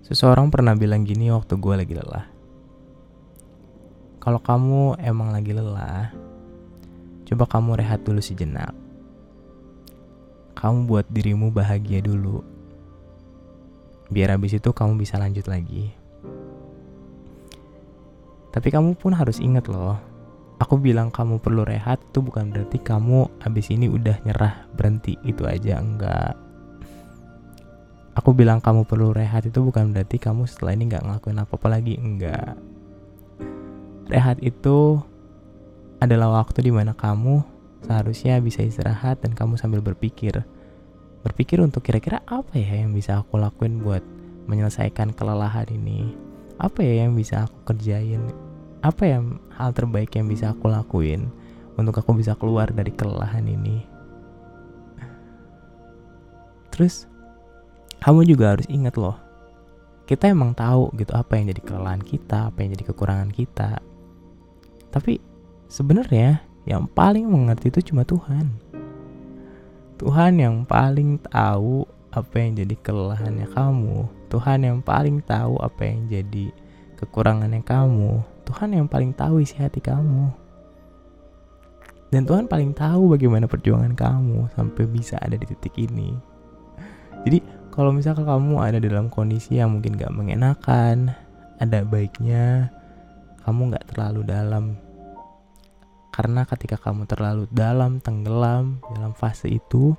[0.00, 2.24] Seseorang pernah bilang gini waktu gue lagi lelah.
[4.20, 6.12] Kalau kamu emang lagi lelah,
[7.28, 8.72] coba kamu rehat dulu sejenak.
[10.56, 12.40] Kamu buat dirimu bahagia dulu.
[14.08, 15.92] Biar habis itu kamu bisa lanjut lagi.
[18.50, 20.00] Tapi kamu pun harus ingat loh,
[20.60, 25.46] aku bilang kamu perlu rehat itu bukan berarti kamu habis ini udah nyerah berhenti itu
[25.48, 26.49] aja enggak
[28.14, 31.94] aku bilang kamu perlu rehat itu bukan berarti kamu setelah ini nggak ngelakuin apa-apa lagi
[31.96, 32.58] enggak.
[34.10, 34.98] Rehat itu
[36.02, 37.44] adalah waktu di mana kamu
[37.86, 40.42] seharusnya bisa istirahat dan kamu sambil berpikir.
[41.20, 44.00] Berpikir untuk kira-kira apa ya yang bisa aku lakuin buat
[44.48, 46.16] menyelesaikan kelelahan ini?
[46.56, 48.32] Apa ya yang bisa aku kerjain?
[48.80, 51.28] Apa yang hal terbaik yang bisa aku lakuin
[51.76, 53.84] untuk aku bisa keluar dari kelelahan ini?
[56.72, 57.04] Terus
[58.00, 59.30] kamu juga harus ingat loh
[60.10, 63.78] kita emang tahu gitu apa yang jadi kelelahan kita apa yang jadi kekurangan kita.
[64.90, 65.22] Tapi
[65.70, 68.50] sebenarnya yang paling mengerti itu cuma Tuhan.
[70.02, 74.10] Tuhan yang paling tahu apa yang jadi kelelahannya kamu.
[74.34, 76.50] Tuhan yang paling tahu apa yang jadi
[76.98, 78.18] kekurangannya kamu.
[78.50, 80.26] Tuhan yang paling tahu isi hati kamu.
[82.10, 86.18] Dan Tuhan paling tahu bagaimana perjuangan kamu sampai bisa ada di titik ini.
[87.22, 91.16] Jadi kalau misalkan kamu ada dalam kondisi yang mungkin gak mengenakan,
[91.56, 92.68] ada baiknya
[93.40, 94.76] kamu gak terlalu dalam.
[96.12, 99.96] Karena ketika kamu terlalu dalam, tenggelam dalam fase itu,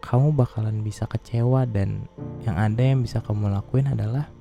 [0.00, 2.08] kamu bakalan bisa kecewa dan
[2.48, 4.32] yang ada yang bisa kamu lakuin adalah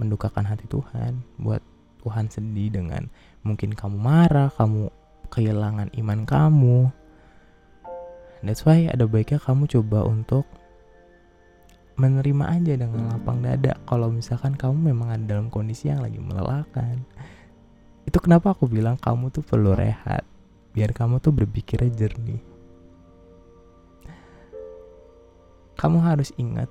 [0.00, 1.60] mendukakan hati Tuhan buat
[2.00, 3.12] Tuhan sedih dengan
[3.44, 4.88] mungkin kamu marah, kamu
[5.28, 6.88] kehilangan iman kamu.
[8.40, 10.48] That's why ada baiknya kamu coba untuk
[12.04, 13.80] menerima aja dengan lapang dada.
[13.88, 17.00] Kalau misalkan kamu memang ada dalam kondisi yang lagi melelahkan
[18.04, 20.22] itu kenapa aku bilang kamu tuh perlu rehat?
[20.76, 22.42] Biar kamu tuh berpikirnya jernih.
[25.74, 26.70] Kamu harus ingat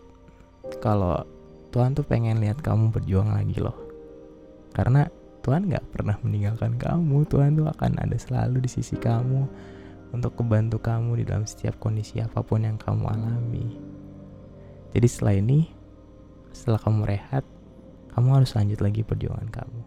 [0.80, 1.26] kalau
[1.74, 3.76] Tuhan tuh pengen lihat kamu berjuang lagi loh.
[4.72, 5.10] Karena
[5.44, 7.28] Tuhan gak pernah meninggalkan kamu.
[7.28, 9.44] Tuhan tuh akan ada selalu di sisi kamu
[10.16, 13.68] untuk membantu kamu di dalam setiap kondisi apa pun yang kamu alami.
[14.94, 15.60] Jadi setelah ini,
[16.54, 17.44] setelah kamu rehat,
[18.14, 19.83] kamu harus lanjut lagi perjuangan kamu.